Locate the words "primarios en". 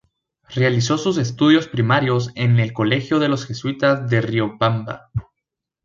1.67-2.59